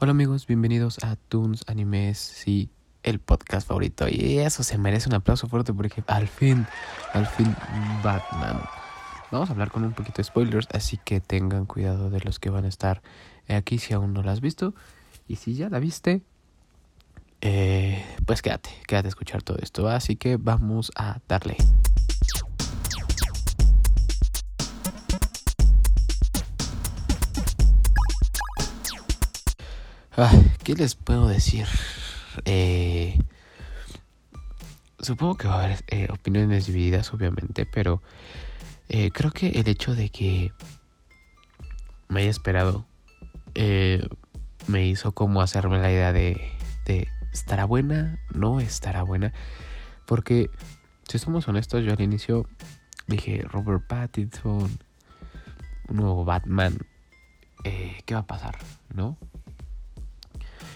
Hola 0.00 0.12
amigos, 0.12 0.46
bienvenidos 0.46 0.98
a 1.02 1.16
Toons 1.16 1.64
Animes, 1.66 2.18
sí, 2.18 2.70
el 3.02 3.18
podcast 3.18 3.66
favorito. 3.66 4.06
Y 4.08 4.38
eso 4.38 4.62
se 4.62 4.78
merece 4.78 5.08
un 5.08 5.16
aplauso 5.16 5.48
fuerte 5.48 5.72
porque 5.74 6.04
al 6.06 6.28
fin, 6.28 6.68
al 7.14 7.26
fin, 7.26 7.52
Batman. 8.04 8.60
Vamos 9.32 9.48
a 9.48 9.54
hablar 9.54 9.72
con 9.72 9.82
un 9.82 9.94
poquito 9.94 10.18
de 10.18 10.22
spoilers, 10.22 10.68
así 10.72 11.00
que 11.04 11.18
tengan 11.20 11.66
cuidado 11.66 12.10
de 12.10 12.20
los 12.20 12.38
que 12.38 12.48
van 12.48 12.64
a 12.64 12.68
estar 12.68 13.02
aquí 13.48 13.78
si 13.78 13.92
aún 13.92 14.12
no 14.12 14.22
la 14.22 14.30
has 14.30 14.40
visto. 14.40 14.72
Y 15.26 15.34
si 15.34 15.54
ya 15.54 15.68
la 15.68 15.80
viste, 15.80 16.22
eh, 17.40 18.04
pues 18.24 18.40
quédate, 18.40 18.70
quédate 18.86 19.08
a 19.08 19.10
escuchar 19.10 19.42
todo 19.42 19.58
esto. 19.60 19.88
Así 19.88 20.14
que 20.14 20.36
vamos 20.36 20.92
a 20.94 21.18
darle. 21.26 21.56
¿Qué 30.64 30.74
les 30.74 30.96
puedo 30.96 31.28
decir? 31.28 31.66
Eh, 32.44 33.16
supongo 34.98 35.36
que 35.36 35.46
va 35.46 35.60
a 35.60 35.64
haber 35.64 35.84
eh, 35.86 36.08
opiniones 36.10 36.66
divididas, 36.66 37.12
obviamente, 37.14 37.66
pero 37.66 38.02
eh, 38.88 39.12
creo 39.12 39.30
que 39.30 39.50
el 39.50 39.68
hecho 39.68 39.94
de 39.94 40.08
que 40.08 40.52
me 42.08 42.22
haya 42.22 42.30
esperado 42.30 42.84
me 44.66 44.86
hizo 44.86 45.12
como 45.12 45.40
hacerme 45.40 45.78
la 45.78 45.90
idea 45.90 46.12
de, 46.12 46.52
de 46.84 47.06
¿estará 47.32 47.64
buena? 47.64 48.18
¿No 48.34 48.60
estará 48.60 49.04
buena? 49.04 49.32
Porque, 50.04 50.50
si 51.08 51.18
somos 51.18 51.46
honestos, 51.46 51.84
yo 51.84 51.92
al 51.92 52.00
inicio 52.00 52.46
dije, 53.06 53.42
Robert 53.48 53.86
Pattinson, 53.86 54.78
un 55.88 55.96
nuevo 55.96 56.24
Batman, 56.24 56.76
¿qué 57.62 58.14
va 58.14 58.20
a 58.20 58.26
pasar? 58.26 58.58
¿No? 58.92 59.16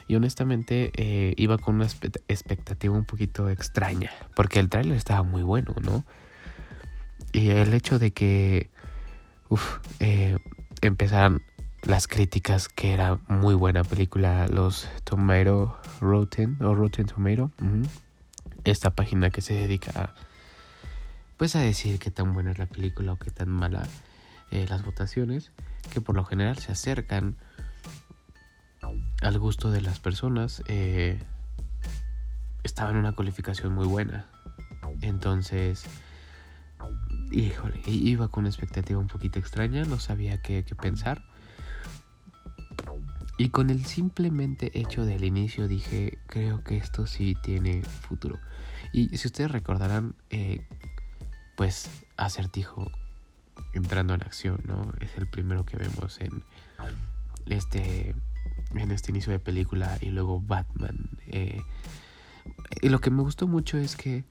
Y 0.09 0.17
honestamente 0.17 0.93
eh, 0.97 1.35
iba 1.37 1.59
con 1.59 1.77
una 1.77 1.87
expectativa 1.87 2.95
un 2.95 3.05
poquito 3.05 3.49
extraña, 3.49 4.11
porque 4.35 4.61
el 4.61 4.69
tráiler 4.69 4.97
estaba 4.97 5.23
muy 5.23 5.43
bueno, 5.43 5.75
¿no? 5.83 6.05
Y 7.33 7.51
el 7.51 7.73
hecho 7.73 7.99
de 7.99 8.11
que 8.11 8.71
eh, 10.01 10.37
empezaran 10.81 11.43
las 11.83 12.07
críticas 12.07 12.69
que 12.69 12.93
era 12.93 13.19
muy 13.29 13.55
buena 13.55 13.83
película, 13.85 14.47
los 14.49 14.89
Tomato 15.05 15.79
Rotten 16.01 16.57
o 16.61 16.75
Rotten 16.75 17.07
Tomato, 17.07 17.51
esta 18.65 18.91
página 18.91 19.31
que 19.31 19.41
se 19.41 19.55
dedica 19.55 19.91
a, 20.01 20.15
pues 21.37 21.57
a 21.57 21.61
decir 21.61 21.99
qué 21.99 22.11
tan 22.11 22.33
buena 22.35 22.53
es 22.53 22.59
la 22.59 22.67
película 22.67 23.13
o 23.13 23.17
qué 23.17 23.31
tan 23.31 23.49
mala 23.49 23.89
eh, 24.51 24.67
las 24.69 24.85
votaciones, 24.85 25.51
que 25.93 26.01
por 26.01 26.15
lo 26.15 26.25
general 26.25 26.59
se 26.59 26.71
acercan 26.71 27.37
al 29.23 29.39
gusto 29.39 29.71
de 29.71 29.81
las 29.81 30.01
personas, 30.01 30.63
eh, 30.67 31.23
estaba 32.65 32.91
en 32.91 32.97
una 32.97 33.15
calificación 33.15 33.73
muy 33.73 33.87
buena. 33.87 34.27
Entonces, 35.01 35.85
híjole, 37.31 37.81
iba 37.87 38.29
con 38.29 38.43
una 38.43 38.51
expectativa 38.51 38.99
un 38.99 39.07
poquito 39.07 39.39
extraña, 39.39 39.85
no 39.85 39.99
sabía 39.99 40.43
qué, 40.43 40.65
pensar. 40.81 41.23
Y 43.39 43.49
con 43.49 43.71
el 43.71 43.85
simplemente 43.85 44.79
hecho 44.79 45.05
del 45.05 45.25
inicio 45.25 45.67
dije, 45.67 46.19
creo 46.27 46.63
que 46.63 46.77
esto 46.77 47.07
sí 47.07 47.37
tiene 47.43 47.83
futuro. 47.83 48.39
Y 48.93 49.17
si 49.17 49.29
ustedes 49.29 49.51
recordarán, 49.51 50.15
eh, 50.31 50.67
pues 51.57 51.89
acertijo 52.17 52.91
entrando 53.73 54.15
en 54.15 54.23
acción, 54.23 54.61
¿no? 54.67 54.93
Es 55.01 55.17
el 55.17 55.29
primero 55.29 55.65
que 55.65 55.77
vemos 55.77 56.21
en 56.21 56.45
este 57.47 58.15
en 58.75 58.91
este 58.91 59.11
inicio 59.11 59.33
de 59.33 59.39
película 59.39 59.99
y 60.01 60.11
luego 60.11 60.41
Batman. 60.41 61.11
Eh, 61.27 61.61
y 62.81 62.89
lo 62.89 63.01
que 63.01 63.11
me 63.11 63.23
gustó 63.23 63.47
mucho 63.47 63.79
es 63.79 63.97
que 63.97 64.25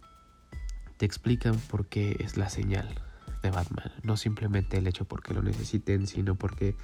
te 0.97 1.05
explican 1.05 1.57
por 1.69 1.87
qué 1.87 2.17
es 2.19 2.37
la 2.37 2.49
señal 2.49 2.87
de 3.41 3.51
Batman. 3.51 3.91
No 4.03 4.17
simplemente 4.17 4.77
el 4.77 4.87
hecho 4.87 5.05
porque 5.05 5.33
lo 5.33 5.41
necesiten, 5.41 6.07
sino 6.07 6.35
porque 6.35 6.75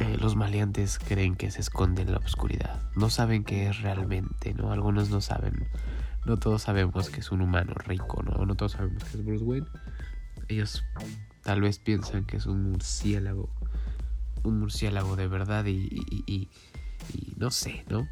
eh, 0.00 0.16
los 0.18 0.36
maleantes 0.36 0.98
creen 0.98 1.36
que 1.36 1.50
se 1.50 1.60
esconde 1.60 2.02
en 2.02 2.12
la 2.12 2.18
oscuridad. 2.18 2.80
No 2.94 3.10
saben 3.10 3.44
qué 3.44 3.68
es 3.68 3.80
realmente, 3.80 4.54
¿no? 4.54 4.72
Algunos 4.72 5.10
no 5.10 5.20
saben. 5.20 5.66
No 6.24 6.36
todos 6.36 6.62
sabemos 6.62 7.10
que 7.10 7.20
es 7.20 7.32
un 7.32 7.40
humano 7.40 7.74
rico, 7.74 8.22
¿no? 8.22 8.44
No 8.44 8.54
todos 8.54 8.72
sabemos 8.72 9.02
que 9.04 9.18
es 9.18 9.24
Bruce 9.24 9.44
Wayne. 9.44 9.66
Ellos 10.48 10.84
tal 11.42 11.60
vez 11.60 11.78
piensan 11.78 12.24
que 12.24 12.36
es 12.36 12.46
un 12.46 12.70
murciélago 12.70 13.48
un 14.42 14.60
murciélago 14.60 15.16
de 15.16 15.28
verdad 15.28 15.64
y, 15.66 16.48
no 17.36 17.50
sé, 17.50 17.84
¿no? 17.88 18.08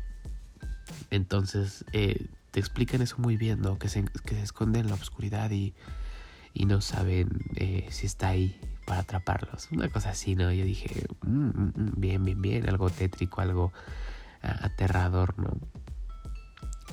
Entonces 1.11 1.85
eh, 1.93 2.27
te 2.51 2.61
explican 2.61 3.03
eso 3.03 3.17
muy 3.19 3.37
bien, 3.37 3.61
¿no? 3.61 3.79
Que 3.79 3.89
se, 3.89 4.05
que 4.05 4.35
se 4.35 4.43
esconde 4.43 4.81
en 4.81 4.89
la 4.89 4.95
oscuridad 4.95 5.51
y, 5.51 5.75
no 6.55 6.81
saben 6.81 7.29
eh, 7.57 7.87
si 7.91 8.07
está 8.07 8.29
ahí 8.29 8.59
para 8.87 9.01
atraparlos. 9.01 9.69
Una 9.73 9.89
cosa 9.89 10.11
así, 10.11 10.35
¿no? 10.37 10.51
Yo 10.53 10.65
dije, 10.65 11.07
mm, 11.23 11.29
mm, 11.29 11.73
mm, 11.77 11.93
bien, 11.97 12.25
bien, 12.25 12.41
bien, 12.41 12.69
algo 12.69 12.89
tétrico, 12.89 13.41
algo 13.41 13.73
aterrador, 14.43 15.39
¿no? 15.39 15.59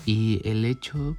Y 0.06 0.42
el 0.44 0.66
hecho 0.66 1.16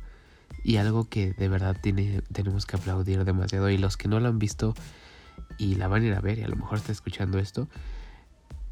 y 0.65 0.77
algo 0.77 1.09
que 1.09 1.33
de 1.33 1.49
verdad 1.49 1.77
tiene, 1.81 2.23
tenemos 2.33 2.67
que 2.67 2.77
aplaudir 2.77 3.25
demasiado 3.25 3.71
y 3.71 3.79
los 3.79 3.97
que 3.97 4.09
no 4.09 4.19
lo 4.19 4.29
han 4.29 4.39
visto 4.39 4.75
y 5.59 5.77
la 5.77 5.89
van 5.89 6.03
a 6.03 6.07
ir 6.07 6.15
a 6.15 6.21
ver 6.21 6.39
y 6.39 6.43
a 6.43 6.49
lo 6.49 6.57
mejor 6.57 6.79
está 6.79 6.91
escuchando 6.91 7.39
esto, 7.39 7.69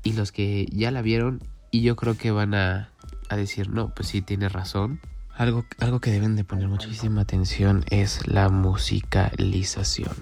y 0.03 0.13
los 0.13 0.33
que 0.33 0.67
ya 0.73 0.91
la 0.91 1.03
vieron 1.03 1.43
y 1.71 1.83
yo 1.83 1.97
creo 1.97 2.17
que 2.17 2.31
van 2.31 2.55
a, 2.55 2.91
decir, 3.31 3.71
no, 3.71 3.89
pues 3.95 4.09
sí, 4.09 4.21
tiene 4.21 4.51
razón. 4.51 5.01
Algo, 5.35 5.65
algo 5.79 6.01
que 6.01 6.11
deben 6.11 6.37
de 6.37 6.45
poner 6.45 6.69
muchísima 6.69 7.23
atención 7.23 7.85
es 7.89 8.27
la 8.27 8.51
musicalización. 8.51 10.13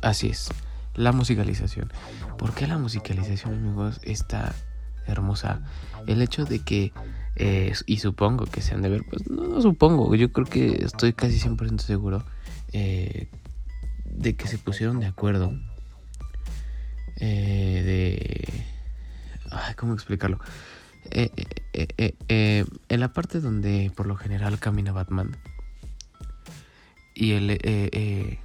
Así 0.00 0.28
es, 0.28 0.50
la 0.94 1.10
musicalización. 1.10 1.92
¿Por 2.38 2.54
qué 2.54 2.68
la 2.68 2.78
musicalización, 2.78 3.54
amigos, 3.54 4.00
está 4.04 4.54
hermosa? 5.06 5.62
El 6.06 6.22
hecho 6.22 6.44
de 6.44 6.60
que, 6.60 6.92
eh, 7.34 7.72
y 7.86 7.98
supongo 7.98 8.44
que 8.44 8.60
se 8.60 8.74
han 8.74 8.82
de 8.82 8.90
ver, 8.90 9.02
pues 9.10 9.28
no, 9.28 9.60
supongo, 9.60 10.14
yo 10.14 10.30
creo 10.30 10.46
que 10.46 10.84
estoy 10.84 11.12
casi 11.12 11.40
100% 11.40 11.80
seguro 11.80 12.22
eh, 12.72 13.28
de 14.04 14.36
que 14.36 14.46
se 14.46 14.58
pusieron 14.58 15.00
de 15.00 15.06
acuerdo 15.06 15.52
eh, 17.16 17.82
de... 17.84 18.64
Ay, 19.50 19.74
¿Cómo 19.74 19.94
explicarlo? 19.94 20.38
Eh, 21.10 21.30
eh, 21.72 22.64
en 22.88 23.00
la 23.00 23.12
parte 23.12 23.40
donde 23.40 23.92
por 23.94 24.06
lo 24.06 24.16
general 24.16 24.58
camina 24.58 24.92
Batman 24.92 25.36
y 27.14 27.32
el... 27.32 28.38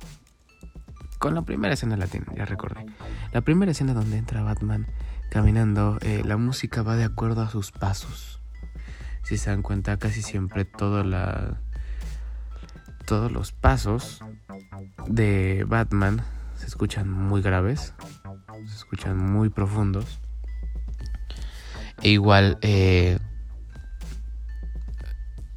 con 1.19 1.35
la 1.35 1.41
primera 1.44 1.74
escena 1.74 1.97
la 1.97 2.07
tiene, 2.07 2.28
ya 2.35 2.46
recordé. 2.46 2.85
La 3.34 3.41
primera 3.41 3.72
escena 3.72 3.94
donde 3.94 4.18
entra 4.18 4.44
Batman 4.44 4.88
caminando, 5.31 5.97
la 6.25 6.38
música 6.38 6.81
va 6.81 6.96
de 6.96 7.06
acuerdo 7.06 7.41
a 7.41 7.50
sus 7.50 7.72
pasos. 7.72 8.40
Si 9.24 9.38
se 9.38 9.50
dan 9.50 9.62
cuenta, 9.62 9.97
casi 9.97 10.22
siempre 10.22 10.66
todo 10.66 11.03
la, 11.03 11.59
todos 13.09 13.31
los 13.31 13.51
pasos 13.51 14.22
de 15.07 15.66
Batman 15.68 16.22
se 16.56 16.68
escuchan 16.68 17.09
muy 17.09 17.41
graves 17.41 17.96
se 18.68 18.76
escuchan 18.76 19.18
muy 19.18 19.50
profundos. 19.50 20.20
E 22.02 22.10
igual 22.10 22.58
eh, 22.62 23.20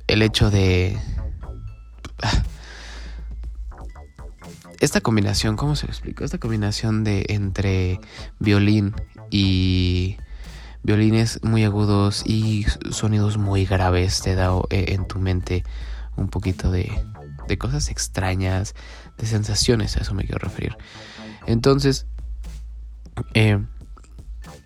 el 0.06 0.22
hecho 0.22 0.50
de... 0.50 0.98
Esta 4.80 5.00
combinación, 5.00 5.56
¿cómo 5.56 5.76
se 5.76 5.86
lo 5.86 5.92
explico? 5.92 6.24
Esta 6.24 6.38
combinación 6.38 7.04
de 7.04 7.24
entre 7.28 8.00
violín 8.40 8.94
y 9.30 10.16
violines 10.82 11.38
muy 11.44 11.62
agudos 11.62 12.24
y 12.26 12.66
sonidos 12.90 13.38
muy 13.38 13.64
graves 13.64 14.20
te 14.22 14.34
da 14.34 14.50
eh, 14.70 14.86
en 14.88 15.06
tu 15.06 15.20
mente 15.20 15.62
un 16.16 16.28
poquito 16.28 16.72
de, 16.72 16.90
de 17.46 17.58
cosas 17.58 17.90
extrañas, 17.90 18.74
de 19.18 19.26
sensaciones, 19.26 19.96
a 19.96 20.00
eso 20.00 20.14
me 20.14 20.24
quiero 20.24 20.38
referir. 20.38 20.76
Entonces, 21.46 22.06
eh, 23.34 23.58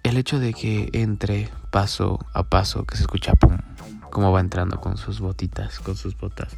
el 0.02 0.16
hecho 0.16 0.38
de 0.38 0.54
que 0.54 0.90
entre 0.92 1.48
paso 1.70 2.18
a 2.32 2.44
paso, 2.44 2.84
que 2.84 2.96
se 2.96 3.02
escucha 3.02 3.34
pum, 3.34 3.58
como 4.10 4.32
va 4.32 4.40
entrando 4.40 4.80
con 4.80 4.96
sus 4.96 5.20
botitas, 5.20 5.80
con 5.80 5.96
sus 5.96 6.16
botas. 6.16 6.56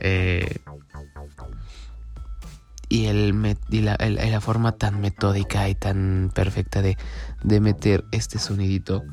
Eh, 0.00 0.58
y, 2.88 3.06
el, 3.06 3.56
y 3.68 3.80
la, 3.80 4.40
forma 4.40 4.72
tan 4.72 5.00
metódica 5.00 5.68
y 5.68 5.74
tan 5.74 6.30
perfecta 6.34 6.82
de, 6.82 6.96
de 7.42 7.60
meter 7.60 8.04
este 8.10 8.38
sonidito 8.38 9.04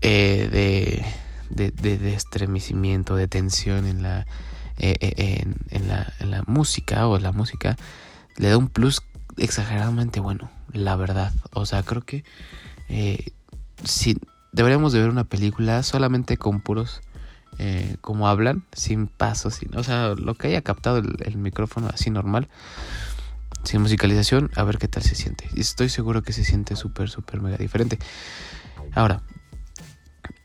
eh, 0.00 1.04
de, 1.50 1.70
de, 1.70 1.98
de, 1.98 2.14
estremecimiento, 2.14 3.14
de 3.14 3.28
tensión 3.28 3.86
en 3.86 4.02
la, 4.02 4.26
en, 4.78 5.56
en, 5.70 5.88
la, 5.88 6.12
en 6.18 6.30
la 6.30 6.42
música 6.46 7.06
o 7.06 7.18
la 7.18 7.32
música, 7.32 7.76
le 8.36 8.48
da 8.48 8.58
un 8.58 8.68
plus 8.68 9.02
exageradamente 9.36 10.20
bueno, 10.20 10.50
la 10.72 10.96
verdad. 10.96 11.32
O 11.52 11.66
sea, 11.66 11.82
creo 11.82 12.02
que 12.02 12.24
Eh, 12.88 13.32
si, 13.84 14.16
deberíamos 14.52 14.92
de 14.92 15.00
ver 15.00 15.10
una 15.10 15.24
película 15.24 15.82
solamente 15.82 16.36
con 16.36 16.60
puros 16.60 17.00
eh, 17.58 17.96
como 18.00 18.28
hablan, 18.28 18.64
sin 18.72 19.06
pasos, 19.06 19.54
sin, 19.54 19.74
o 19.76 19.82
sea, 19.82 20.14
lo 20.14 20.34
que 20.34 20.48
haya 20.48 20.62
captado 20.62 20.98
el, 20.98 21.36
micrófono 21.38 21.88
así 21.92 22.10
normal, 22.10 22.48
sin 23.64 23.80
musicalización, 23.80 24.50
a 24.56 24.62
ver 24.62 24.78
qué 24.78 24.88
tal 24.88 25.02
se 25.02 25.14
siente. 25.14 25.48
Estoy 25.56 25.88
seguro 25.88 26.22
que 26.22 26.32
se 26.32 26.44
siente 26.44 26.76
súper, 26.76 27.08
súper 27.08 27.40
mega 27.40 27.56
diferente. 27.56 27.98
Ahora, 28.92 29.22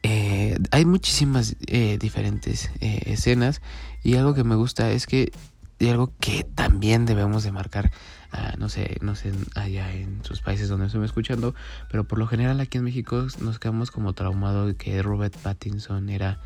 eh, 0.04 0.58
hay 0.72 0.86
muchísimas 0.86 1.56
diferentes 2.00 2.72
escenas 2.80 3.62
y 4.04 4.16
algo 4.16 4.34
que 4.34 4.44
me 4.44 4.56
gusta 4.56 4.90
es 4.92 5.06
que, 5.06 5.32
y 5.80 5.90
algo 5.90 6.12
que 6.20 6.44
también 6.44 7.06
debemos 7.06 7.44
de 7.44 7.52
marcar, 7.52 7.92
ah, 8.32 8.56
no 8.58 8.70
sé, 8.70 8.98
no 9.02 9.16
sé 9.16 9.32
allá 9.56 9.94
en 9.94 10.24
sus 10.24 10.42
países 10.42 10.70
donde 10.70 10.88
estoy 10.88 11.04
escuchando, 11.06 11.56
pero 11.90 12.04
por 12.04 12.20
lo 12.20 12.28
general 12.28 12.60
aquí 12.60 12.78
en 12.78 12.84
México 12.86 13.28
nos 13.40 13.60
quedamos 13.60 13.92
como 13.92 14.14
traumados 14.14 14.68
de 14.68 14.76
que 14.76 15.02
Robert 15.02 15.36
Pattinson 15.38 16.10
era 16.10 16.40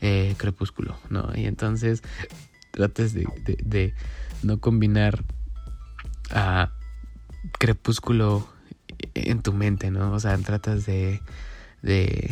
eh, 0.00 0.34
Crepúsculo, 0.36 0.96
¿no? 1.10 1.30
Y 1.34 1.46
entonces 1.46 2.02
trates 2.70 3.14
de, 3.14 3.94
no 4.42 4.60
combinar 4.60 5.24
a 6.30 6.72
Crepúsculo 7.58 8.48
en 9.14 9.42
tu 9.42 9.52
mente, 9.52 9.90
¿no? 9.90 10.12
O 10.12 10.20
sea, 10.20 10.36
tratas 10.38 10.86
de, 10.86 11.20
de, 11.82 12.30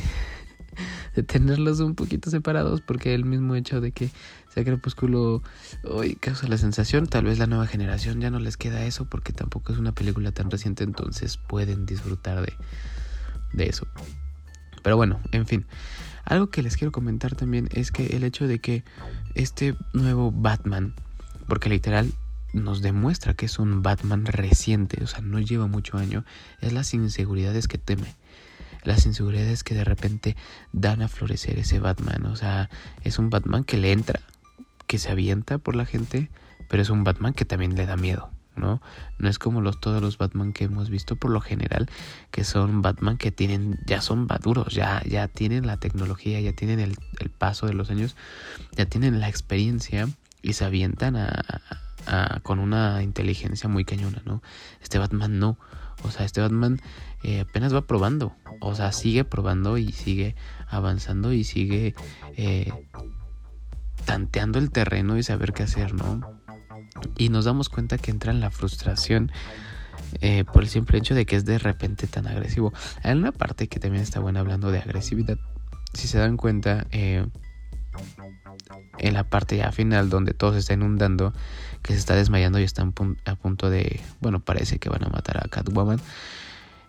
de 1.15 1.23
tenerlos 1.23 1.81
un 1.81 1.95
poquito 1.95 2.31
separados 2.31 2.81
porque 2.81 3.15
el 3.15 3.25
mismo 3.25 3.55
hecho 3.57 3.81
de 3.81 3.93
que 3.93 4.11
sea 4.57 4.65
Crepúsculo 4.65 5.43
hoy 5.85 6.15
causa 6.15 6.49
la 6.49 6.57
sensación, 6.57 7.07
tal 7.07 7.25
vez 7.25 7.39
la 7.39 7.47
nueva 7.47 7.67
generación 7.67 8.23
ya 8.23 8.31
no 8.31 8.39
les 8.39 8.57
queda 8.57 8.87
eso 8.87 9.05
porque 9.05 9.35
tampoco 9.35 9.71
es 9.71 9.79
una 9.79 9.93
película 9.93 10.33
tan 10.33 10.51
reciente, 10.51 10.83
entonces 10.83 11.37
pueden 11.37 11.85
disfrutar 11.85 12.41
de, 12.41 12.55
de 13.53 13.69
eso. 13.69 13.87
Pero 14.83 14.97
bueno, 14.97 15.21
en 15.33 15.47
fin. 15.47 15.67
Algo 16.25 16.49
que 16.49 16.63
les 16.63 16.79
quiero 16.79 16.91
comentar 16.91 17.35
también 17.37 17.69
es 17.71 17.93
que 17.93 18.17
el 18.17 18.25
hecho 18.25 18.49
de 18.49 18.59
que 18.59 18.83
este 19.35 19.77
nuevo 19.93 20.33
Batman, 20.33 20.95
porque 21.47 21.69
literal 21.69 22.11
nos 22.55 22.81
demuestra 22.81 23.35
que 23.35 23.45
es 23.45 23.59
un 23.59 23.83
Batman 23.83 24.25
reciente, 24.25 25.05
o 25.05 25.07
sea, 25.07 25.21
no 25.21 25.39
lleva 25.39 25.67
mucho 25.67 25.99
año, 25.99 26.25
es 26.63 26.73
las 26.73 26.95
inseguridades 26.95 27.69
que 27.69 27.77
teme. 27.77 28.15
Las 28.85 29.05
inseguridades 29.05 29.65
que 29.65 29.75
de 29.75 29.85
repente 29.85 30.35
dan 30.73 31.03
a 31.03 31.09
florecer 31.09 31.59
ese 31.59 31.79
Batman. 31.79 32.25
O 32.25 32.37
sea, 32.37 32.71
es 33.05 33.19
un 33.19 33.29
Batman 33.29 33.65
que 33.65 33.77
le 33.77 33.93
entra, 33.93 34.21
que 34.87 34.99
se 34.99 35.11
avienta 35.11 35.59
por 35.59 35.77
la 35.77 35.87
gente, 35.87 36.31
pero 36.69 36.83
es 36.83 36.91
un 36.91 37.05
Batman 37.05 37.33
que 37.33 37.45
también 37.45 37.75
le 37.77 37.87
da 37.87 37.97
miedo. 37.97 38.31
¿no? 38.57 38.81
No 39.19 39.29
es 39.29 39.39
como 39.39 39.61
los, 39.61 39.81
todos 39.81 40.03
los 40.03 40.19
Batman 40.19 40.53
que 40.53 40.65
hemos 40.65 40.91
visto 40.91 41.17
por 41.17 41.31
lo 41.31 41.41
general, 41.41 41.89
que 42.31 42.45
son 42.45 42.83
Batman 42.83 43.19
que 43.19 43.31
tienen, 43.31 43.79
ya 43.87 44.01
son 44.01 44.27
maduros, 44.27 44.75
ya, 44.75 45.03
ya 45.05 45.29
tienen 45.29 45.67
la 45.67 45.77
tecnología, 45.77 46.41
ya 46.41 46.53
tienen 46.53 46.81
el, 46.81 46.97
paso 47.31 47.67
de 47.67 47.75
los 47.75 47.91
años, 47.91 48.17
ya 48.73 48.87
tienen 48.87 49.21
la 49.21 49.29
experiencia 49.29 50.09
y 50.43 50.55
se 50.55 50.65
avientan 50.65 51.17
a, 51.17 52.41
con 52.43 52.61
una 52.61 53.03
inteligencia 53.03 53.69
muy 53.69 53.85
cañona, 53.85 54.23
¿no? 54.25 54.41
Este 54.81 54.99
Batman 54.99 55.39
no, 55.39 55.59
o 56.05 56.11
sea, 56.11 56.25
este 56.25 56.41
Batman 56.41 56.81
eh, 57.25 57.41
apenas 57.41 57.75
va 57.75 57.83
probando, 57.83 58.35
o 58.61 58.75
sea, 58.75 58.93
sigue 58.93 59.25
probando 59.25 59.77
y 59.77 59.91
sigue 59.91 60.37
avanzando 60.69 61.33
y 61.33 61.43
sigue 61.43 61.95
eh, 62.37 62.73
tanteando 64.07 64.59
el 64.59 64.71
terreno 64.71 65.19
y 65.19 65.23
saber 65.23 65.53
qué 65.53 65.65
hacer, 65.65 65.93
¿no? 65.93 66.37
y 67.17 67.29
nos 67.29 67.45
damos 67.45 67.69
cuenta 67.69 67.99
que 67.99 68.11
entra 68.11 68.33
en 68.33 68.41
la 68.41 68.51
frustración 68.51 69.31
eh, 70.21 70.45
por 70.45 70.63
el 70.63 70.69
simple 70.69 70.99
hecho 70.99 71.15
de 71.15 71.27
que 71.27 71.37
es 71.37 71.45
de 71.45 71.59
repente 71.59 72.07
tan 72.07 72.27
agresivo. 72.27 72.73
Hay 73.03 73.13
una 73.13 73.33
parte 73.33 73.69
que 73.69 73.81
también 73.81 74.03
está 74.03 74.21
buena 74.21 74.41
hablando 74.41 74.71
de 74.71 74.79
agresividad. 74.79 75.39
Si 75.93 76.09
se 76.09 76.19
dan 76.19 76.37
cuenta, 76.37 76.87
eh, 76.91 77.27
en 78.99 79.15
la 79.15 79.25
parte 79.25 79.57
ya 79.57 79.73
final 79.73 80.11
donde 80.11 80.35
todo 80.35 80.53
se 80.53 80.59
está 80.59 80.75
inundando, 80.75 81.33
que 81.83 81.93
se 81.93 81.99
está 81.99 82.15
desmayando 82.15 82.59
y 82.59 82.65
están 82.65 82.95
a 83.25 83.35
punto 83.35 83.71
de, 83.71 84.01
bueno, 84.21 84.41
parece 84.41 84.79
que 84.79 84.89
van 84.89 85.05
a 85.05 85.09
matar 85.09 85.39
a 85.39 85.49
Catwoman, 85.49 86.01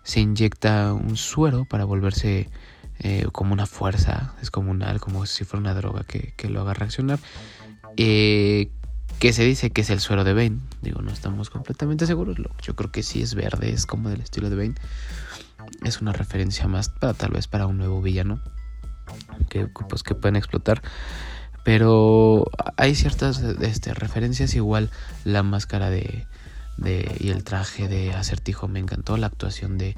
se 0.03 0.21
inyecta 0.21 0.93
un 0.93 1.17
suero 1.17 1.65
para 1.65 1.85
volverse 1.85 2.49
eh, 2.99 3.27
como 3.31 3.53
una 3.53 3.65
fuerza 3.65 4.33
descomunal, 4.39 4.99
como 4.99 5.25
si 5.25 5.45
fuera 5.45 5.61
una 5.61 5.73
droga 5.73 6.03
que, 6.03 6.33
que 6.35 6.49
lo 6.49 6.61
haga 6.61 6.73
reaccionar. 6.73 7.19
Eh, 7.95 8.69
que 9.19 9.33
se 9.33 9.43
dice 9.43 9.71
que 9.71 9.81
es 9.81 9.89
el 9.89 9.99
suero 9.99 10.23
de 10.23 10.33
Bane. 10.33 10.59
Digo, 10.81 11.01
no 11.01 11.11
estamos 11.11 11.49
completamente 11.49 12.05
seguros. 12.05 12.37
Yo 12.61 12.75
creo 12.75 12.91
que 12.91 13.03
sí 13.03 13.21
es 13.21 13.33
verde, 13.33 13.71
es 13.71 13.85
como 13.85 14.09
del 14.09 14.21
estilo 14.21 14.49
de 14.49 14.55
Bane. 14.55 14.75
Es 15.83 16.01
una 16.01 16.13
referencia 16.13 16.67
más 16.67 16.89
para 16.89 17.13
tal 17.13 17.31
vez 17.31 17.47
para 17.47 17.67
un 17.67 17.77
nuevo 17.77 18.01
villano 18.01 18.41
que 19.49 19.67
pues 19.67 20.03
que 20.03 20.15
pueden 20.15 20.35
explotar. 20.35 20.81
Pero 21.63 22.45
hay 22.77 22.95
ciertas 22.95 23.39
este, 23.39 23.93
referencias 23.93 24.55
igual 24.55 24.89
la 25.25 25.43
máscara 25.43 25.89
de, 25.89 26.25
de 26.77 27.17
y 27.19 27.29
el 27.29 27.43
traje 27.43 27.87
de 27.87 28.13
acertijo 28.13 28.67
me 28.67 28.79
encantó 28.79 29.17
la 29.17 29.27
actuación 29.27 29.77
de, 29.77 29.97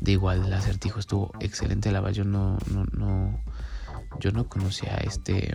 de 0.00 0.12
igual 0.12 0.44
el 0.44 0.52
acertijo 0.52 1.00
estuvo 1.00 1.32
excelente 1.40 1.90
la 1.92 2.00
verdad 2.00 2.14
yo 2.14 2.24
no 2.24 2.58
no 2.70 2.84
no 2.92 3.40
yo 4.20 4.32
no 4.32 4.48
conocía 4.48 4.96
este 4.96 5.54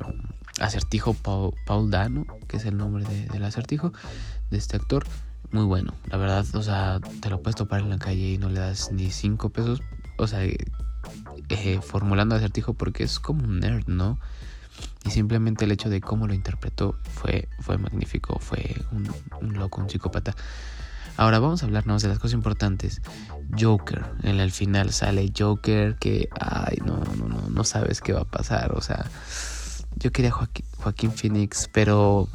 acertijo 0.59 1.13
Paul, 1.13 1.91
Dano, 1.91 2.25
que 2.47 2.57
es 2.57 2.65
el 2.65 2.77
nombre 2.77 3.03
del 3.03 3.43
acertijo 3.43 3.93
de 4.51 4.57
este 4.57 4.77
actor. 4.77 5.05
Muy 5.51 5.65
bueno, 5.65 5.93
la 6.09 6.17
verdad, 6.17 6.45
o 6.55 6.63
sea, 6.63 6.99
te 7.21 7.29
lo 7.29 7.41
puedes 7.41 7.55
topar 7.55 7.81
en 7.81 7.89
la 7.89 7.97
calle 7.97 8.31
y 8.31 8.37
no 8.37 8.49
le 8.49 8.59
das 8.59 8.91
ni 8.91 9.11
cinco 9.11 9.49
pesos. 9.49 9.81
O 10.17 10.27
sea, 10.27 10.43
eh, 10.43 11.79
formulando 11.81 12.35
acertijo 12.35 12.73
porque 12.73 13.03
es 13.03 13.19
como 13.19 13.43
un 13.43 13.59
nerd, 13.59 13.87
¿no? 13.87 14.19
Y 15.05 15.11
simplemente 15.11 15.65
el 15.65 15.71
hecho 15.71 15.89
de 15.89 16.01
cómo 16.01 16.27
lo 16.27 16.33
interpretó 16.33 16.95
fue, 17.03 17.49
fue 17.59 17.77
magnífico, 17.77 18.39
fue 18.39 18.75
un, 18.91 19.11
un 19.41 19.53
loco, 19.53 19.81
un 19.81 19.89
psicópata. 19.89 20.35
Ahora 21.15 21.39
vamos 21.39 21.61
a 21.61 21.67
hablarnos 21.67 22.01
de 22.01 22.09
las 22.09 22.17
cosas 22.17 22.33
importantes. 22.33 23.01
Joker, 23.59 24.03
en 24.23 24.39
el 24.39 24.51
final 24.51 24.91
sale 24.91 25.31
Joker 25.37 25.95
que, 25.95 26.27
ay, 26.39 26.77
no, 26.83 26.97
no, 27.17 27.27
no, 27.27 27.49
no 27.49 27.63
sabes 27.63 28.01
qué 28.01 28.13
va 28.13 28.21
a 28.21 28.25
pasar. 28.25 28.73
O 28.73 28.81
sea, 28.81 29.05
yo 29.95 30.11
quería 30.11 30.31
Joaquín, 30.31 31.11
Phoenix, 31.11 31.69
pero 31.71 32.27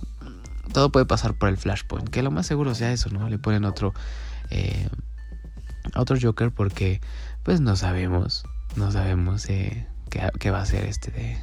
todo 0.73 0.93
puede 0.93 1.07
pasar 1.07 1.35
por 1.35 1.49
el 1.49 1.57
Flashpoint. 1.57 2.09
Que 2.09 2.23
lo 2.23 2.31
más 2.31 2.47
seguro 2.47 2.75
sea 2.75 2.93
eso, 2.93 3.11
¿no? 3.11 3.29
Le 3.29 3.39
ponen 3.39 3.65
otro, 3.65 3.95
eh, 4.51 4.89
otro 5.97 6.17
Joker 6.21 6.53
porque, 6.53 7.01
pues 7.43 7.61
no 7.61 7.75
sabemos, 7.75 8.45
no 8.77 8.93
sabemos 8.93 9.49
eh, 9.49 9.89
qué, 10.39 10.51
va 10.51 10.63
a 10.63 10.67
ser 10.67 10.85
este 10.85 11.11
de, 11.11 11.39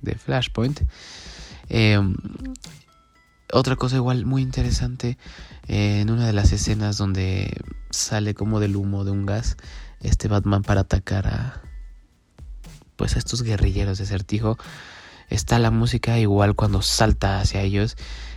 de 0.00 0.14
Flashpoint. 0.14 0.80
Eh, 1.68 2.00
otra 3.52 3.76
cosa 3.76 3.96
igual 3.96 4.24
muy 4.24 4.42
interesante, 4.42 5.18
eh, 5.68 6.00
en 6.00 6.10
una 6.10 6.26
de 6.26 6.32
las 6.32 6.52
escenas 6.52 6.96
donde 6.96 7.56
sale 7.90 8.34
como 8.34 8.60
del 8.60 8.76
humo 8.76 9.04
de 9.04 9.10
un 9.10 9.26
gas, 9.26 9.56
este 10.00 10.28
Batman 10.28 10.62
para 10.62 10.82
atacar 10.82 11.26
a 11.26 11.62
pues 12.96 13.16
a 13.16 13.18
estos 13.18 13.42
guerrilleros 13.42 13.98
de 13.98 14.06
certijo, 14.06 14.58
está 15.28 15.58
la 15.58 15.70
música 15.70 16.18
igual 16.18 16.54
cuando 16.54 16.82
salta 16.82 17.40
hacia 17.40 17.62
ellos. 17.62 17.96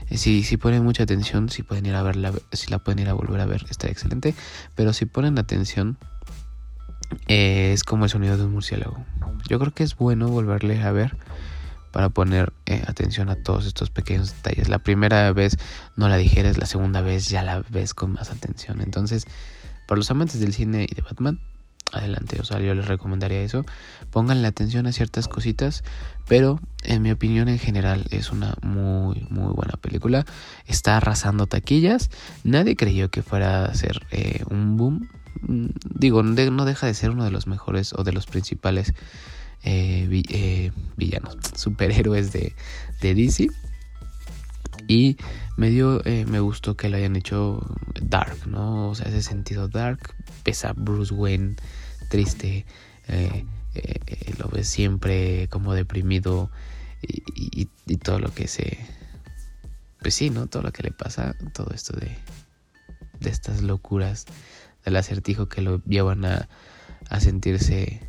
Eh, 0.10 0.18
si, 0.18 0.44
si 0.44 0.58
ponen 0.58 0.84
mucha 0.84 1.04
atención, 1.04 1.50
si 1.50 1.64
pueden 1.64 1.86
ir 1.86 1.96
a 1.96 2.04
verla, 2.04 2.34
si 2.52 2.72
la 2.72 2.80
pueden 2.80 3.00
ir 3.00 3.10
a 3.10 3.14
volver 3.14 3.42
a 3.42 3.46
ver, 3.46 3.66
está 3.70 3.88
excelente. 3.88 4.34
Pero 4.76 4.94
si 4.94 5.06
ponen 5.06 5.38
atención, 5.38 5.98
eh, 7.28 7.72
es 7.74 7.84
como 7.84 8.06
el 8.06 8.10
sonido 8.10 8.38
de 8.38 8.46
un 8.46 8.54
murciélago. 8.54 9.06
Yo 9.48 9.60
creo 9.60 9.74
que 9.74 9.84
es 9.84 9.96
bueno 9.96 10.30
volverle 10.30 10.82
a 10.82 10.92
ver 10.92 11.16
para 11.96 12.10
poner 12.10 12.52
eh, 12.66 12.84
atención 12.88 13.30
a 13.30 13.38
todos 13.38 13.66
estos 13.66 13.90
pequeños 13.90 14.36
detalles. 14.36 14.68
La 14.68 14.80
primera 14.80 15.32
vez 15.32 15.58
no 15.96 16.10
la 16.10 16.18
dijeres, 16.18 16.58
la 16.58 16.66
segunda 16.66 17.00
vez 17.00 17.30
ya 17.30 17.42
la 17.42 17.64
ves 17.70 17.94
con 17.94 18.12
más 18.12 18.32
atención. 18.32 18.82
Entonces, 18.82 19.26
para 19.88 20.00
los 20.00 20.12
amantes 20.12 20.42
del 20.42 20.54
cine 20.54 20.88
y 20.90 20.94
de 20.94 21.02
Batman, 21.02 21.40
adelante, 21.94 22.38
o 22.42 22.44
sea, 22.44 22.60
yo 22.60 22.76
les 22.76 22.90
recomendaría 22.90 23.42
eso. 23.44 23.64
Pónganle 24.12 24.46
atención 24.46 24.88
a 24.88 24.92
ciertas 24.92 25.30
cositas, 25.30 25.86
pero 26.28 26.60
en 26.84 27.02
mi 27.02 27.12
opinión 27.12 27.48
en 27.48 27.60
general 27.60 28.04
es 28.10 28.30
una 28.30 28.56
muy, 28.62 29.26
muy 29.30 29.54
buena 29.54 29.78
película. 29.80 30.26
Está 30.66 30.98
arrasando 30.98 31.48
taquillas. 31.48 32.10
Nadie 32.44 32.76
creyó 32.76 33.10
que 33.10 33.24
fuera 33.24 33.64
a 33.64 33.74
ser 33.74 34.06
eh, 34.12 34.44
un 34.50 34.76
boom. 34.76 35.08
Mm, 35.44 35.68
digo, 35.98 36.24
no 36.24 36.66
deja 36.66 36.88
de 36.88 36.94
ser 36.94 37.12
uno 37.12 37.24
de 37.24 37.32
los 37.32 37.48
mejores 37.48 37.94
o 37.94 38.04
de 38.04 38.12
los 38.12 38.26
principales 38.26 38.94
eh, 39.66 40.24
eh, 40.30 40.72
villanos, 40.96 41.38
superhéroes 41.56 42.32
de, 42.32 42.56
de, 43.02 43.16
DC. 43.16 43.48
Y 44.88 45.18
me 45.58 45.70
dio, 45.70 46.06
eh, 46.06 46.26
me 46.26 46.40
gustó 46.40 46.78
que 46.78 46.90
lo 46.90 46.98
hayan 46.98 47.16
hecho 47.16 47.66
dark, 48.02 48.48
¿no? 48.48 48.90
O 48.90 48.96
sea, 48.96 49.08
ese 49.08 49.22
sentido 49.22 49.68
dark, 49.68 50.16
pesa 50.44 50.74
Bruce 50.74 51.14
Wayne 51.14 51.56
triste, 52.10 52.66
lo 54.38 54.50
ves 54.50 54.68
siempre 54.68 55.48
como 55.50 55.74
deprimido 55.74 56.52
y, 57.02 57.68
y, 57.88 57.98
todo 57.98 58.20
lo 58.20 58.34
que 58.34 58.48
se, 58.48 58.78
pues 60.02 60.14
sí, 60.14 60.30
¿no? 60.30 60.48
Todo 60.48 60.64
lo 60.64 60.72
que 60.72 60.84
le 60.84 60.92
pasa, 60.92 61.36
todo 61.54 61.74
esto 61.74 61.98
de, 61.98 62.16
de 63.20 63.30
estas 63.30 63.64
locuras 63.64 64.26
del 64.86 64.98
acertijo 64.98 65.50
que 65.50 65.62
lo 65.62 65.84
llevan 65.86 66.26
a 66.26 66.48
a 67.10 67.20
sentirse 67.20 68.02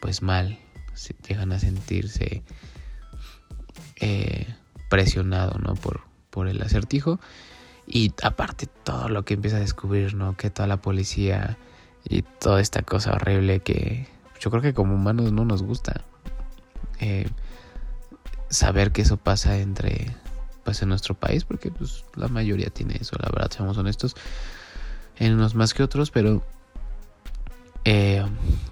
pues 0.00 0.22
mal, 0.22 0.58
llegan 1.28 1.52
a 1.52 1.58
sentirse 1.58 2.42
eh, 4.00 4.46
presionado, 4.90 5.58
¿no? 5.58 5.74
Por, 5.74 6.02
por 6.30 6.48
el 6.48 6.62
acertijo. 6.62 7.20
Y 7.86 8.12
aparte 8.22 8.66
todo 8.66 9.08
lo 9.08 9.24
que 9.24 9.34
empieza 9.34 9.58
a 9.58 9.60
descubrir, 9.60 10.14
¿no? 10.14 10.36
Que 10.36 10.50
toda 10.50 10.66
la 10.66 10.78
policía 10.78 11.58
y 12.08 12.22
toda 12.22 12.60
esta 12.60 12.82
cosa 12.82 13.12
horrible 13.12 13.60
que 13.60 14.08
yo 14.40 14.50
creo 14.50 14.62
que 14.62 14.74
como 14.74 14.94
humanos 14.94 15.32
no 15.32 15.44
nos 15.44 15.62
gusta. 15.62 16.04
Eh, 17.00 17.28
saber 18.50 18.92
que 18.92 19.02
eso 19.02 19.16
pasa 19.16 19.58
entre 19.58 20.14
pues 20.64 20.80
en 20.82 20.88
nuestro 20.88 21.14
país 21.14 21.44
porque 21.44 21.70
pues 21.70 22.04
la 22.14 22.28
mayoría 22.28 22.70
tiene 22.70 22.96
eso 23.00 23.16
la 23.20 23.28
verdad 23.30 23.50
seamos 23.50 23.76
honestos 23.76 24.14
en 25.16 25.34
unos 25.34 25.54
más 25.54 25.74
que 25.74 25.82
otros 25.82 26.10
pero 26.10 26.42
eh, 27.84 28.24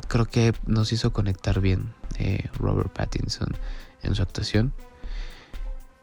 creo 0.09 0.26
que 0.26 0.52
nos 0.66 0.92
hizo 0.92 1.12
conectar 1.12 1.61
bien 1.61 1.92
eh, 2.19 2.49
Robert 2.54 2.92
Pattinson 2.92 3.49
en 4.02 4.14
su 4.14 4.23
actuación. 4.23 4.73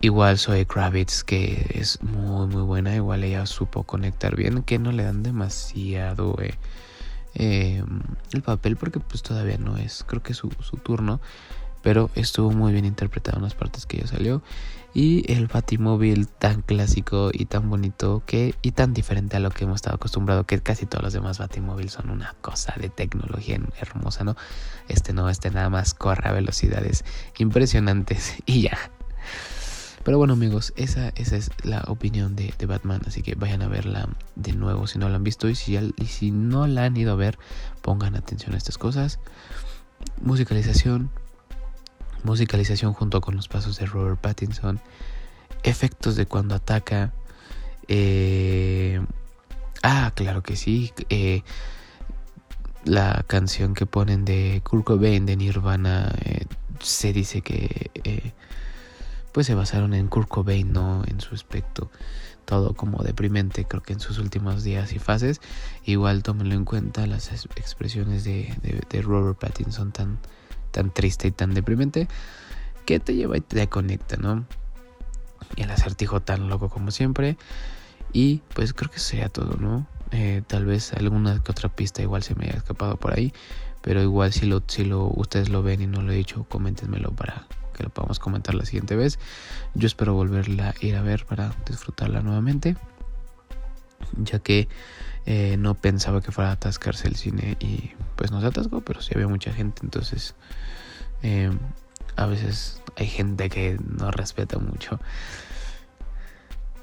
Igual 0.02 0.38
Zoe 0.38 0.66
Kravitz 0.66 1.24
que 1.24 1.72
es 1.76 2.02
muy 2.02 2.48
muy 2.48 2.62
buena 2.62 2.96
igual 2.96 3.24
ella 3.24 3.46
supo 3.46 3.84
conectar 3.84 4.36
bien 4.38 4.64
que 4.64 4.80
no 4.80 4.94
le 4.94 5.04
dan 5.04 5.24
demasiado 5.24 6.38
eh, 7.36 7.84
el 8.32 8.42
papel 8.42 8.78
porque 8.78 9.02
pues 9.02 9.24
todavía 9.24 9.58
no 9.58 9.76
es 9.76 10.06
creo 10.08 10.24
que 10.24 10.34
su, 10.34 10.52
su 10.62 10.78
turno 10.78 11.20
pero 11.82 12.10
estuvo 12.16 12.52
muy 12.52 12.72
bien 12.72 12.86
interpretado 12.86 13.38
en 13.38 13.44
las 13.44 13.56
partes 13.56 13.86
que 13.86 13.98
ya 13.98 14.08
salió 14.08 14.42
y 14.94 15.32
el 15.32 15.48
Batimóvil 15.48 16.28
tan 16.28 16.62
clásico 16.62 17.30
y 17.32 17.46
tan 17.46 17.70
bonito 17.70 18.24
que 18.26 18.56
y 18.62 18.72
tan 18.72 18.94
diferente 18.94 19.38
a 19.38 19.40
lo 19.40 19.52
que 19.52 19.66
hemos 19.66 19.78
estado 19.78 19.96
acostumbrado 19.96 20.46
que 20.46 20.62
casi 20.62 20.86
todos 20.86 21.04
los 21.04 21.14
demás 21.14 21.38
Batimóvil 21.38 21.90
son 21.90 22.10
una 22.10 22.36
cosa 22.42 22.74
de 22.80 22.90
tecnología 22.90 23.60
hermosa, 23.80 24.24
¿no? 24.24 24.36
Este 24.88 25.14
no, 25.14 25.30
este 25.30 25.52
nada 25.52 25.70
más 25.70 25.94
corre 25.94 26.28
a 26.28 26.32
velocidades 26.32 27.06
impresionantes 27.38 28.36
y 28.46 28.64
ya. 28.64 28.78
Pero 30.04 30.18
bueno 30.18 30.34
amigos, 30.34 30.74
esa, 30.76 31.10
esa 31.10 31.36
es 31.36 31.52
la 31.64 31.84
opinión 31.88 32.36
de, 32.36 32.54
de, 32.58 32.66
Batman, 32.66 33.02
así 33.06 33.22
que 33.22 33.36
vayan 33.36 33.62
a 33.62 33.68
verla 33.68 34.08
de 34.36 34.54
nuevo 34.54 34.88
si 34.88 34.98
no 34.98 35.10
la 35.10 35.18
han 35.18 35.24
visto 35.24 35.50
y 35.50 35.56
si, 35.56 35.78
y 35.78 36.06
si 36.06 36.32
no 36.32 36.68
la 36.68 36.86
han 36.86 36.96
ido 36.96 37.12
a 37.12 37.16
ver, 37.16 37.38
pongan 37.82 38.16
atención 38.16 38.56
a 38.56 38.58
estas 38.58 38.78
cosas. 38.78 39.20
Musicalización, 40.22 41.12
musicalización 42.24 42.94
junto 42.94 43.22
con 43.22 43.36
los 43.36 43.48
pasos 43.48 43.78
de 43.78 43.86
Robert 43.86 44.20
Pattinson, 44.20 44.80
efectos 45.64 46.16
de 46.16 46.26
cuando 46.26 46.56
ataca. 46.56 47.14
Eh, 47.88 49.02
ah, 49.84 50.12
claro 50.16 50.44
que 50.44 50.56
sí. 50.56 50.94
Eh, 51.10 51.44
la 52.86 53.24
canción 53.28 53.74
que 53.74 53.86
ponen 53.86 54.26
de 54.26 54.62
Kurt 54.64 54.86
Cobain 54.86 55.26
de 55.26 55.36
Nirvana 55.36 56.14
eh, 56.24 56.46
se 56.80 57.12
dice 57.14 57.42
que 57.42 58.34
pues 59.34 59.48
se 59.48 59.54
basaron 59.54 59.94
en 59.94 60.08
Kurt 60.08 60.28
Cobain, 60.28 60.72
no 60.72 61.04
en 61.06 61.20
su 61.20 61.36
aspecto 61.36 61.92
todo 62.50 62.74
como 62.74 63.04
deprimente, 63.04 63.66
creo 63.66 63.84
que 63.84 63.94
en 63.94 64.00
sus 64.00 64.18
últimos 64.18 64.64
días 64.64 64.92
y 64.94 64.98
fases. 64.98 65.40
Igual 65.86 66.24
tómenlo 66.24 66.56
en 66.56 66.66
cuenta 66.66 67.06
las 67.06 67.32
expresiones 67.32 68.24
de, 68.24 68.56
de 68.90 69.02
Robert 69.04 69.38
Pattinson 69.38 69.92
tan 69.92 70.18
tan 70.72 70.92
triste 70.92 71.28
y 71.28 71.32
tan 71.32 71.54
deprimente 71.54 72.08
que 72.86 73.00
te 73.00 73.16
lleva 73.16 73.38
y 73.38 73.42
te 73.42 73.68
conecta, 73.68 74.18
¿no? 74.18 74.46
Y 75.56 75.64
el 75.64 75.72
acertijo 75.72 76.22
tan 76.22 76.50
loco 76.50 76.70
como 76.70 76.92
siempre. 76.92 77.38
Y 78.14 78.42
pues 78.54 78.74
creo 78.74 78.90
que 78.90 79.00
sería 79.00 79.30
todo, 79.30 79.58
¿no? 79.58 79.86
Eh, 80.12 80.42
tal 80.48 80.66
vez 80.66 80.94
alguna 80.94 81.42
que 81.44 81.52
otra 81.52 81.70
pista 81.70 82.02
igual 82.02 82.24
se 82.24 82.34
me 82.36 82.46
haya 82.46 82.58
escapado 82.58 82.98
por 82.98 83.14
ahí. 83.14 83.34
Pero 83.82 84.02
igual 84.02 84.34
si 84.34 84.46
lo, 84.46 84.64
si 84.68 84.84
lo 84.84 85.06
ustedes 85.06 85.50
lo 85.50 85.64
ven 85.64 85.82
y 85.82 85.88
no 85.88 86.02
lo 86.02 86.12
he 86.12 86.16
dicho, 86.16 86.46
coméntenmelo 86.50 87.12
para 87.12 87.48
que 87.74 87.84
lo 87.84 87.90
podamos 87.90 88.20
comentar 88.20 88.56
la 88.56 88.66
siguiente 88.66 88.96
vez. 88.96 89.20
Yo 89.74 89.88
espero 89.88 90.14
volverla 90.14 90.70
a 90.70 90.86
ir 90.86 90.96
a 90.96 91.02
ver 91.02 91.26
para 91.26 91.54
disfrutarla 91.68 92.22
nuevamente. 92.22 92.76
Ya 94.18 94.40
que 94.40 94.68
eh, 95.26 95.58
no 95.58 95.76
pensaba 95.76 96.22
que 96.22 96.32
fuera 96.32 96.50
a 96.50 96.54
atascarse 96.54 97.08
el 97.08 97.16
cine 97.16 97.58
y 97.60 97.92
pues 98.16 98.32
no 98.32 98.42
se 98.42 98.48
atascó, 98.48 98.82
pero 98.82 99.02
sí 99.02 99.12
había 99.14 99.28
mucha 99.28 99.54
gente, 99.54 99.82
entonces 99.84 100.36
eh, 101.22 101.52
a 102.16 102.26
veces 102.26 102.82
hay 102.98 103.08
gente 103.08 103.50
que 103.50 103.78
no 103.80 104.12
respeta 104.12 104.58
mucho. 104.60 105.00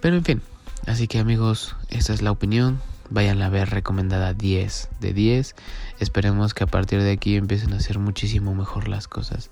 Pero 0.01 0.17
en 0.17 0.25
fin, 0.25 0.43
así 0.87 1.09
que 1.09 1.19
amigos, 1.19 1.77
esta 1.89 2.13
es 2.13 2.23
la 2.23 2.31
opinión. 2.31 2.81
Vayan 3.09 3.41
a 3.43 3.49
ver 3.49 3.71
recomendada 3.71 4.35
10 4.35 4.89
de 5.01 5.13
10. 5.13 5.55
Esperemos 6.01 6.55
que 6.55 6.65
a 6.65 6.67
partir 6.67 7.03
de 7.03 7.13
aquí 7.13 7.37
empiecen 7.37 7.73
a 7.73 7.77
hacer 7.77 7.99
muchísimo 7.99 8.55
mejor 8.55 8.89
las 8.89 9.09
cosas. 9.09 9.51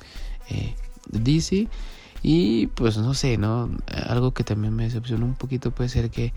Eh, 0.48 0.74
DC 1.10 1.68
y 2.26 2.68
pues 2.68 2.96
no 2.96 3.12
sé, 3.12 3.36
¿no? 3.36 3.68
Algo 4.08 4.32
que 4.32 4.44
también 4.44 4.74
me 4.74 4.84
decepcionó 4.84 5.26
un 5.26 5.34
poquito 5.34 5.72
puede 5.72 5.90
ser 5.90 6.10
que 6.10 6.32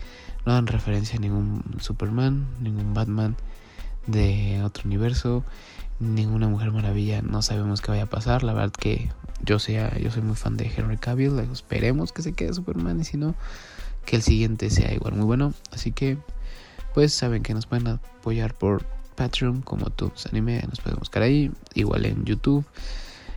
no 0.45 0.51
dan 0.51 0.67
referencia 0.67 1.17
a 1.17 1.21
ningún 1.21 1.63
Superman, 1.79 2.45
ningún 2.59 2.93
Batman 2.93 3.37
de 4.05 4.61
otro 4.65 4.83
universo, 4.85 5.45
ninguna 6.01 6.49
Mujer 6.49 6.71
Maravilla, 6.71 7.21
no 7.21 7.41
sabemos 7.41 7.79
qué 7.79 7.91
vaya 7.91 8.03
a 8.03 8.09
pasar, 8.09 8.43
la 8.43 8.51
verdad 8.51 8.73
que 8.77 9.09
yo 9.45 9.59
sea, 9.59 9.97
yo 9.97 10.11
soy 10.11 10.23
muy 10.23 10.35
fan 10.35 10.57
de 10.57 10.69
Henry 10.75 10.97
Cavill, 10.97 11.39
esperemos 11.39 12.11
que 12.11 12.21
se 12.21 12.33
quede 12.33 12.53
Superman 12.53 12.99
y 12.99 13.05
si 13.05 13.15
no, 13.15 13.33
que 14.05 14.17
el 14.17 14.23
siguiente 14.23 14.69
sea 14.69 14.93
igual 14.93 15.15
muy 15.15 15.23
bueno, 15.23 15.53
así 15.71 15.93
que 15.93 16.17
pues 16.93 17.13
saben 17.13 17.43
que 17.43 17.53
nos 17.53 17.65
pueden 17.65 17.87
apoyar 17.87 18.53
por 18.55 18.85
Patreon 19.15 19.61
como 19.61 19.89
Tubes 19.89 20.25
Anime, 20.25 20.61
nos 20.67 20.81
pueden 20.81 20.99
buscar 20.99 21.23
ahí, 21.23 21.49
igual 21.75 22.05
en 22.05 22.25
YouTube, 22.25 22.65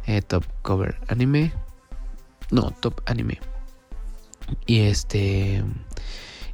eh, 0.08 0.20
Top 0.20 0.44
Cover 0.62 0.96
Anime, 1.06 1.52
no, 2.50 2.70
Top 2.80 3.00
Anime. 3.06 3.38
Y 4.66 4.80
este. 4.80 5.62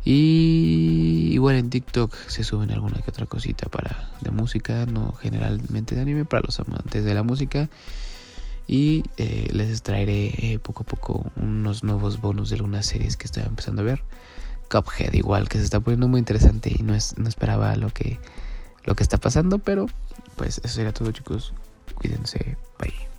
Y 0.04 1.30
igual 1.32 1.56
en 1.56 1.68
TikTok 1.68 2.14
se 2.28 2.44
suben 2.44 2.70
alguna 2.70 3.02
que 3.02 3.10
otra 3.10 3.26
cosita 3.26 3.68
para 3.68 4.08
de 4.20 4.30
música, 4.30 4.86
no 4.86 5.12
generalmente 5.14 5.96
de 5.96 6.02
anime, 6.02 6.24
para 6.24 6.42
los 6.46 6.60
amantes 6.60 7.04
de 7.04 7.12
la 7.12 7.24
música. 7.24 7.68
Y 8.68 9.02
eh, 9.16 9.48
les 9.52 9.82
traeré 9.82 10.26
eh, 10.38 10.58
poco 10.60 10.84
a 10.84 10.86
poco 10.86 11.32
unos 11.36 11.82
nuevos 11.82 12.20
bonus 12.20 12.50
de 12.50 12.56
algunas 12.56 12.86
series 12.86 13.16
que 13.16 13.26
estoy 13.26 13.42
empezando 13.44 13.82
a 13.82 13.84
ver. 13.84 14.04
Cuphead 14.70 15.12
igual, 15.12 15.48
que 15.48 15.58
se 15.58 15.64
está 15.64 15.80
poniendo 15.80 16.06
muy 16.08 16.18
interesante 16.18 16.72
y 16.76 16.82
no, 16.82 16.94
es, 16.94 17.18
no 17.18 17.28
esperaba 17.28 17.74
lo 17.76 17.90
que, 17.90 18.18
lo 18.84 18.94
que 18.94 19.02
está 19.02 19.18
pasando, 19.18 19.58
pero 19.58 19.86
pues 20.36 20.60
eso 20.62 20.74
sería 20.74 20.92
todo 20.92 21.10
chicos. 21.10 21.52
Cuídense, 21.96 22.56
bye. 22.78 23.15